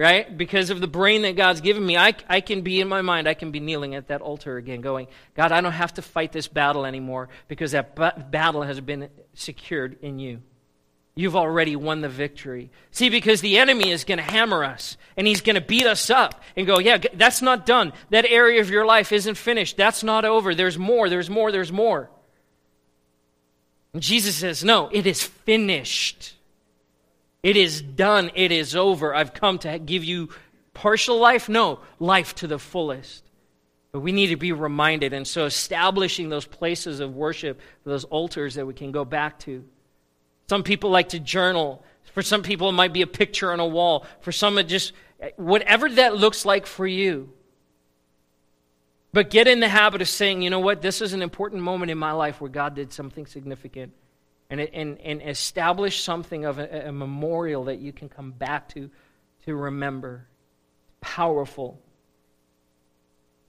[0.00, 0.38] right?
[0.38, 3.28] Because of the brain that God's given me, I, I can be in my mind,
[3.28, 6.32] I can be kneeling at that altar again, going, God, I don't have to fight
[6.32, 10.40] this battle anymore because that b- battle has been secured in you.
[11.14, 12.70] You've already won the victory.
[12.92, 16.08] See, because the enemy is going to hammer us and he's going to beat us
[16.08, 17.92] up and go, Yeah, that's not done.
[18.08, 19.76] That area of your life isn't finished.
[19.76, 20.54] That's not over.
[20.54, 22.08] There's more, there's more, there's more.
[23.92, 26.36] And Jesus says, No, it is finished.
[27.42, 28.30] It is done.
[28.34, 29.14] It is over.
[29.14, 30.28] I've come to give you
[30.74, 31.48] partial life?
[31.48, 33.24] No, life to the fullest.
[33.92, 35.12] But we need to be reminded.
[35.12, 39.64] And so, establishing those places of worship, those altars that we can go back to.
[40.48, 41.82] Some people like to journal.
[42.12, 44.06] For some people, it might be a picture on a wall.
[44.20, 44.92] For some, it just,
[45.36, 47.32] whatever that looks like for you.
[49.12, 51.90] But get in the habit of saying, you know what, this is an important moment
[51.90, 53.92] in my life where God did something significant
[54.50, 58.90] and, and, and establish something of a, a memorial that you can come back to
[59.46, 60.26] to remember.
[61.00, 61.80] Powerful.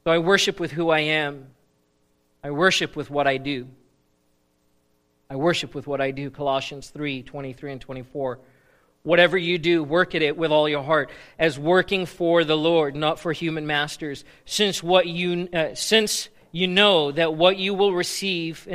[0.04, 1.48] So I worship with who I am.
[2.44, 3.68] I worship with what I do.
[5.30, 6.30] I worship with what I do.
[6.30, 8.40] Colossians 3 23 and 24.
[9.04, 11.10] Whatever you do, work at it with all your heart,
[11.40, 14.24] as working for the Lord, not for human masters.
[14.46, 18.68] Since what you, uh, since you know that what you will receive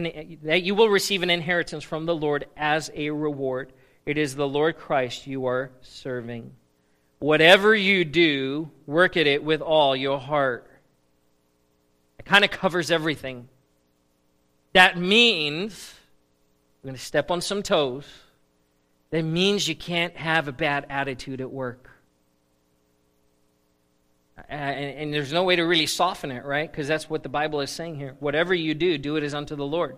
[0.43, 3.73] that you will receive an inheritance from the Lord as a reward.
[4.07, 6.53] It is the Lord Christ you are serving.
[7.19, 10.71] Whatever you do, work at it with all your heart.
[12.19, 13.49] It kind of covers everything.
[14.73, 15.95] That means
[16.83, 18.07] we're going to step on some toes.
[19.11, 21.91] That means you can't have a bad attitude at work.
[24.49, 26.71] And, and, there's no way to really soften it, right?
[26.71, 28.17] Because that's what the Bible is saying here.
[28.21, 29.97] Whatever you do, do it as unto the Lord.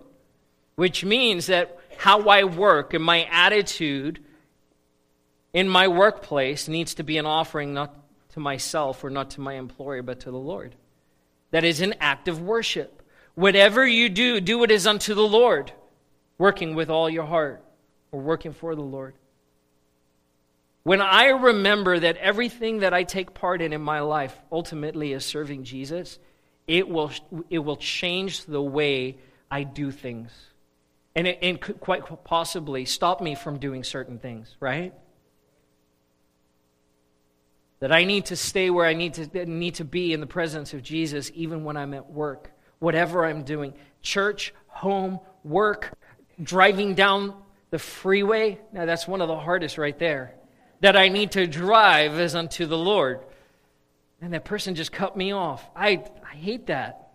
[0.75, 4.23] Which means that how I work and my attitude
[5.53, 7.95] in my workplace needs to be an offering not
[8.29, 10.75] to myself or not to my employer, but to the Lord.
[11.51, 13.01] That is an act of worship.
[13.35, 15.73] Whatever you do, do it as unto the Lord,
[16.37, 17.63] working with all your heart
[18.11, 19.15] or working for the Lord.
[20.83, 25.25] When I remember that everything that I take part in in my life ultimately is
[25.25, 26.19] serving Jesus,
[26.67, 27.11] it will,
[27.49, 29.17] it will change the way
[29.51, 30.31] I do things.
[31.15, 34.93] And it, it could quite possibly stop me from doing certain things, right?
[37.79, 40.73] That I need to stay where I need to, need to be in the presence
[40.73, 45.97] of Jesus even when I'm at work, whatever I'm doing church, home, work,
[46.41, 47.33] driving down
[47.69, 48.59] the freeway.
[48.71, 50.38] Now, that's one of the hardest right there
[50.81, 53.19] that I need to drive as unto the Lord.
[54.21, 55.67] And that person just cut me off.
[55.75, 57.09] I, I hate that.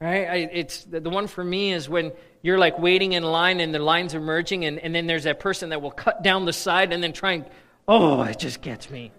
[0.00, 0.28] Right?
[0.28, 3.74] I, it's the, the one for me is when you're like waiting in line and
[3.74, 6.52] the lines are merging, and, and then there's that person that will cut down the
[6.52, 7.44] side and then try and,
[7.88, 9.10] oh, it just gets me.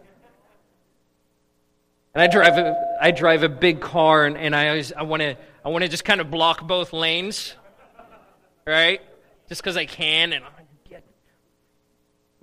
[2.13, 5.21] And I drive a, I drive a big car, and, and I always I want
[5.21, 7.53] to I want to just kind of block both lanes,
[8.65, 8.99] right?
[9.47, 10.43] Just because I can, and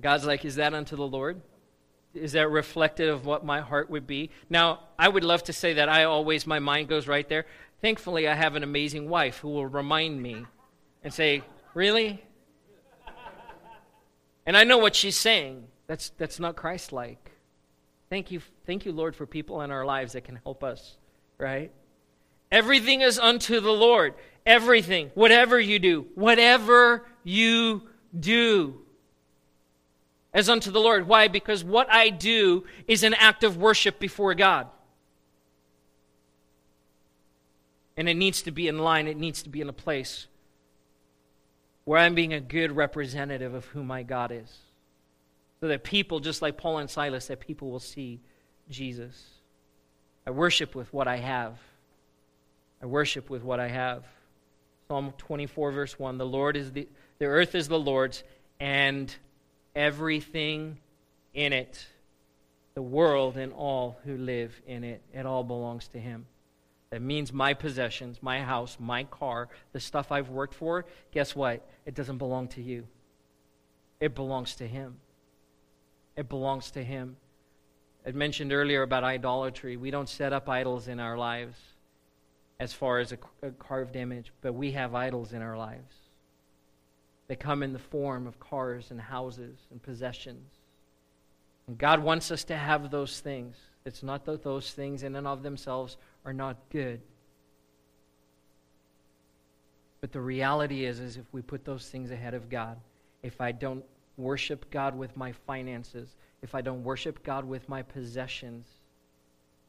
[0.00, 1.40] God's like, Is that unto the Lord?
[2.14, 4.30] Is that reflective of what my heart would be?
[4.48, 7.44] Now, I would love to say that I always, my mind goes right there.
[7.82, 10.46] Thankfully, I have an amazing wife who will remind me
[11.02, 11.42] and say,
[11.74, 12.22] Really?
[14.46, 15.66] And I know what she's saying.
[15.88, 17.32] That's, that's not Christ like.
[18.08, 20.96] Thank you, thank you, Lord, for people in our lives that can help us,
[21.38, 21.72] right?
[22.52, 24.14] Everything is unto the Lord.
[24.46, 25.10] Everything.
[25.14, 26.06] Whatever you do.
[26.14, 27.82] Whatever you
[28.18, 28.85] do
[30.36, 31.08] as unto the Lord.
[31.08, 31.28] Why?
[31.28, 34.68] Because what I do is an act of worship before God.
[37.96, 40.26] And it needs to be in line, it needs to be in a place
[41.86, 44.54] where I'm being a good representative of who my God is.
[45.60, 48.20] So that people, just like Paul and Silas, that people will see
[48.68, 49.18] Jesus.
[50.26, 51.58] I worship with what I have.
[52.82, 54.04] I worship with what I have.
[54.88, 56.86] Psalm 24, verse 1 The Lord is the,
[57.20, 58.22] the earth is the Lord's,
[58.60, 59.16] and
[59.76, 60.78] everything
[61.34, 61.86] in it,
[62.74, 65.02] the world and all who live in it.
[65.12, 66.26] It all belongs to Him.
[66.90, 70.86] That means my possessions, my house, my car, the stuff I've worked for.
[71.12, 71.68] Guess what?
[71.84, 72.86] It doesn't belong to you,
[74.00, 74.96] it belongs to Him.
[76.16, 77.16] It belongs to Him.
[78.06, 79.76] I mentioned earlier about idolatry.
[79.76, 81.58] We don't set up idols in our lives
[82.58, 86.05] as far as a, a carved image, but we have idols in our lives.
[87.28, 90.50] They come in the form of cars and houses and possessions.
[91.66, 93.56] And God wants us to have those things.
[93.84, 97.00] It's not that those things in and of themselves are not good.
[100.00, 102.78] But the reality is, is if we put those things ahead of God,
[103.22, 103.84] if I don't
[104.16, 108.66] worship God with my finances, if I don't worship God with my possessions,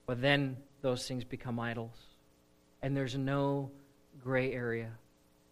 [0.06, 1.98] well, then those things become idols.
[2.82, 3.72] And there's no
[4.24, 4.92] gray area.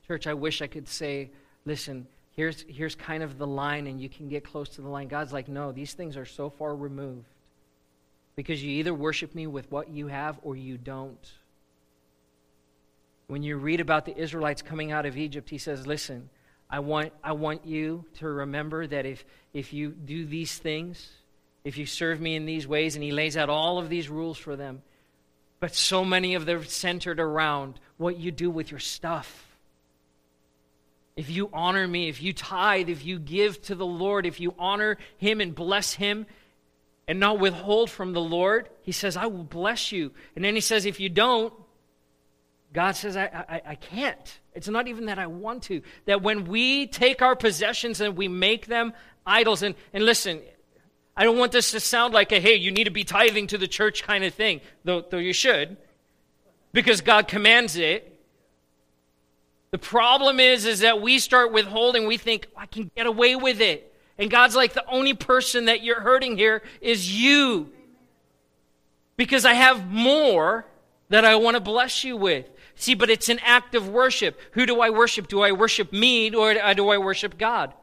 [0.06, 1.32] Church, I wish I could say,
[1.66, 5.08] listen, here's, here's kind of the line, and you can get close to the line.
[5.08, 7.26] God's like, no, these things are so far removed
[8.36, 11.32] because you either worship me with what you have or you don't.
[13.28, 16.30] When you read about the Israelites coming out of Egypt, he says, listen,
[16.70, 21.10] I want, I want you to remember that if, if you do these things,
[21.64, 24.38] if you serve me in these ways, and he lays out all of these rules
[24.38, 24.84] for them,
[25.60, 29.45] but so many of them centered around what you do with your stuff.
[31.16, 34.54] If you honor me, if you tithe, if you give to the Lord, if you
[34.60, 36.26] honor him and bless him
[37.08, 40.12] and not withhold from the Lord, he says, I will bless you.
[40.36, 41.54] And then he says, if you don't,
[42.74, 44.40] God says, I, I, I can't.
[44.54, 45.82] It's not even that I want to.
[46.06, 48.92] That when we take our possessions and we make them
[49.26, 50.42] idols, and, and listen,
[51.16, 53.58] I don't want this to sound like a, hey, you need to be tithing to
[53.58, 55.78] the church kind of thing, though, though you should,
[56.74, 58.15] because God commands it.
[59.76, 62.08] The problem is, is that we start withholding.
[62.08, 63.94] We think, oh, I can get away with it.
[64.18, 67.74] And God's like, the only person that you're hurting here is you.
[69.18, 70.66] Because I have more
[71.10, 72.50] that I want to bless you with.
[72.76, 74.40] See, but it's an act of worship.
[74.54, 75.28] Who do I worship?
[75.28, 77.74] Do I worship me or uh, do I worship God?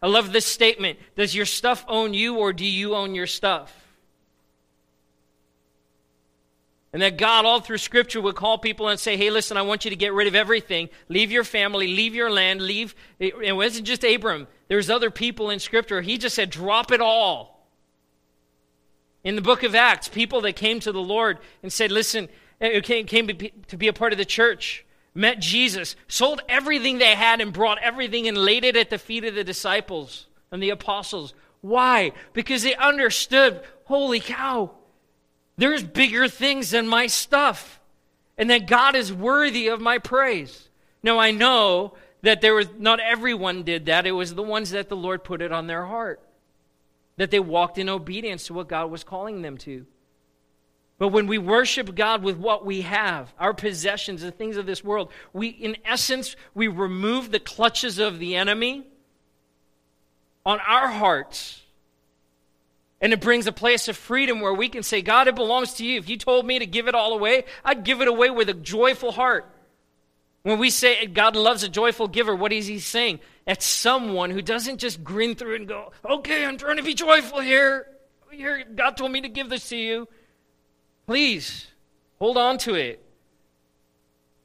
[0.00, 1.00] I love this statement.
[1.16, 3.81] Does your stuff own you or do you own your stuff?
[6.92, 9.84] And that God, all through Scripture, would call people and say, hey, listen, I want
[9.84, 10.90] you to get rid of everything.
[11.08, 12.94] Leave your family, leave your land, leave.
[13.18, 16.02] It wasn't just Abram, there's other people in Scripture.
[16.02, 17.66] He just said, drop it all.
[19.24, 22.28] In the book of Acts, people that came to the Lord and said, listen,
[22.60, 23.28] eh, eh, came, came
[23.68, 24.84] to be a part of the church
[25.14, 29.24] met Jesus, sold everything they had, and brought everything and laid it at the feet
[29.24, 31.34] of the disciples and the apostles.
[31.60, 32.12] Why?
[32.32, 34.72] Because they understood holy cow,
[35.62, 37.80] there's bigger things than my stuff,
[38.36, 40.68] and that God is worthy of my praise.
[41.02, 44.88] Now, I know that there was not everyone did that, it was the ones that
[44.88, 46.20] the Lord put it on their heart,
[47.16, 49.86] that they walked in obedience to what God was calling them to.
[50.98, 54.84] But when we worship God with what we have, our possessions, the things of this
[54.84, 58.86] world, we, in essence, we remove the clutches of the enemy
[60.46, 61.61] on our hearts.
[63.02, 65.84] And it brings a place of freedom where we can say, God, it belongs to
[65.84, 65.98] you.
[65.98, 68.54] If you told me to give it all away, I'd give it away with a
[68.54, 69.44] joyful heart.
[70.44, 73.18] When we say God loves a joyful giver, what is he saying?
[73.44, 77.40] That's someone who doesn't just grin through and go, okay, I'm trying to be joyful
[77.40, 77.88] here.
[78.30, 80.06] here God told me to give this to you.
[81.06, 81.66] Please
[82.20, 83.04] hold on to it.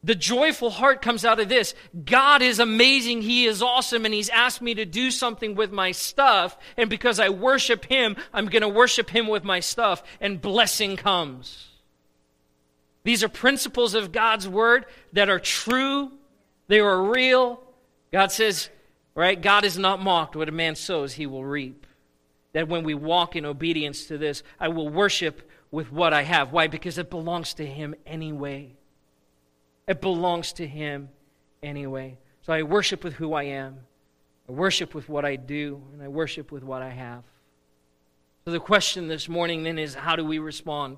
[0.07, 1.75] The joyful heart comes out of this.
[2.05, 3.23] God is amazing.
[3.23, 4.05] He is awesome.
[4.05, 6.57] And He's asked me to do something with my stuff.
[6.77, 10.01] And because I worship Him, I'm going to worship Him with my stuff.
[10.21, 11.67] And blessing comes.
[13.03, 16.13] These are principles of God's Word that are true,
[16.69, 17.61] they are real.
[18.13, 18.69] God says,
[19.13, 19.41] right?
[19.41, 20.37] God is not mocked.
[20.37, 21.85] What a man sows, he will reap.
[22.53, 26.53] That when we walk in obedience to this, I will worship with what I have.
[26.53, 26.67] Why?
[26.67, 28.76] Because it belongs to Him anyway.
[29.87, 31.09] It belongs to Him
[31.63, 32.17] anyway.
[32.41, 33.77] So I worship with who I am,
[34.47, 37.23] I worship with what I do, and I worship with what I have.
[38.45, 40.97] So the question this morning then is how do we respond?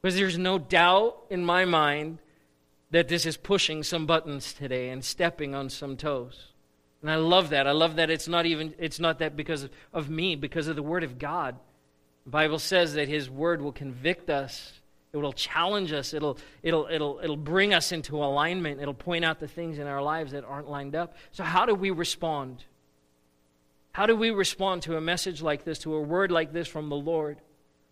[0.00, 2.18] Because there's no doubt in my mind
[2.90, 6.48] that this is pushing some buttons today and stepping on some toes.
[7.00, 7.66] And I love that.
[7.66, 10.76] I love that it's not even it's not that because of, of me, because of
[10.76, 11.56] the word of God.
[12.24, 14.80] The Bible says that His Word will convict us.
[15.12, 16.14] It will challenge us.
[16.14, 18.80] It'll, it'll, it'll, it'll bring us into alignment.
[18.80, 21.16] It'll point out the things in our lives that aren't lined up.
[21.32, 22.64] So, how do we respond?
[23.92, 26.88] How do we respond to a message like this, to a word like this from
[26.88, 27.38] the Lord?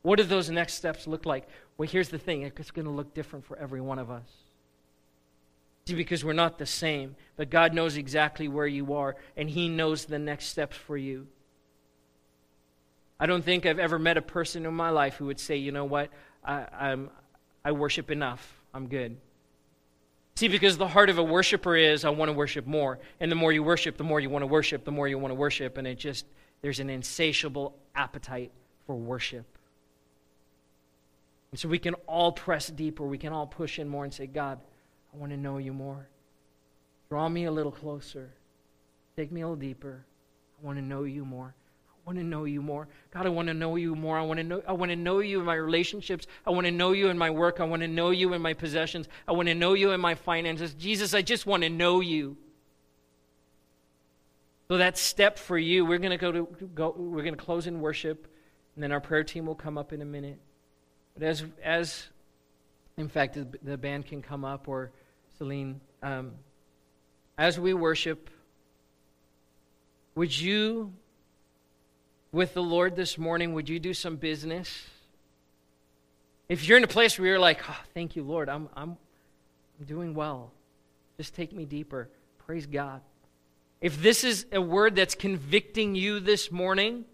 [0.00, 1.46] What do those next steps look like?
[1.76, 4.28] Well, here's the thing it's going to look different for every one of us.
[5.86, 9.68] See, because we're not the same, but God knows exactly where you are, and He
[9.68, 11.26] knows the next steps for you.
[13.18, 15.72] I don't think I've ever met a person in my life who would say, you
[15.72, 16.08] know what,
[16.44, 17.10] I, I'm,
[17.64, 18.60] I worship enough.
[18.72, 19.16] I'm good.
[20.36, 22.98] See, because the heart of a worshiper is, I want to worship more.
[23.20, 25.32] And the more you worship, the more you want to worship, the more you want
[25.32, 25.76] to worship.
[25.76, 26.24] And it just,
[26.62, 28.50] there's an insatiable appetite
[28.86, 29.44] for worship.
[31.50, 33.04] And so we can all press deeper.
[33.04, 34.60] We can all push in more and say, God,
[35.12, 36.08] I want to know you more.
[37.10, 38.30] Draw me a little closer.
[39.16, 40.04] Take me a little deeper.
[40.62, 41.54] I want to know you more
[42.06, 42.88] want to know you more.
[43.12, 44.18] God, I want to know you more.
[44.18, 46.26] I want to know I want to know you in my relationships.
[46.46, 47.60] I want to know you in my work.
[47.60, 49.08] I want to know you in my possessions.
[49.28, 50.74] I want to know you in my finances.
[50.74, 52.36] Jesus, I just want to know you.
[54.68, 56.94] So that step for you, we're going to go to go.
[56.96, 58.26] We're going to close in worship,
[58.74, 60.38] and then our prayer team will come up in a minute.
[61.14, 62.06] But as as,
[62.96, 64.92] in fact, the band can come up or
[65.38, 66.32] Celine, um,
[67.36, 68.30] as we worship,
[70.14, 70.92] would you,
[72.32, 74.86] with the Lord this morning, would you do some business?
[76.48, 78.96] If you're in a place where you're like, oh, thank you, Lord, I'm, I'm,
[79.78, 80.52] I'm doing well,
[81.16, 82.08] just take me deeper.
[82.38, 83.00] Praise God.
[83.80, 87.04] If this is a word that's convicting you this morning,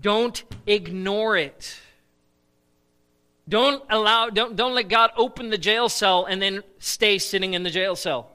[0.00, 1.76] don't ignore it.
[3.48, 7.62] Don't allow, don't, don't let God open the jail cell and then stay sitting in
[7.62, 8.30] the jail cell.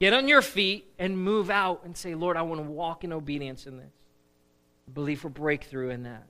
[0.00, 3.12] Get on your feet and move out and say, Lord, I want to walk in
[3.12, 3.92] obedience in this.
[4.92, 6.26] Believe for breakthrough in that.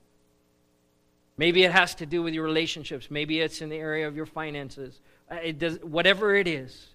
[1.37, 3.09] Maybe it has to do with your relationships.
[3.09, 4.99] Maybe it's in the area of your finances.
[5.29, 6.87] Uh, it does, whatever it is.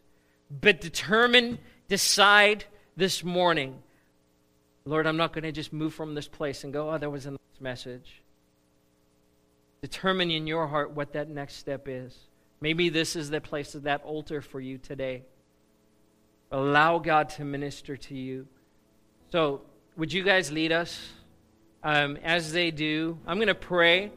[0.60, 1.58] But determine,
[1.88, 2.64] decide
[2.96, 3.82] this morning,
[4.84, 7.26] Lord, I'm not going to just move from this place and go, oh, that was
[7.26, 8.22] a nice message.
[9.82, 12.16] Determine in your heart what that next step is.
[12.60, 15.24] Maybe this is the place of that altar for you today.
[16.52, 18.46] Allow God to minister to you.
[19.32, 19.62] So,
[19.96, 21.10] would you guys lead us?
[21.82, 24.12] Um, as they do, I'm going to pray.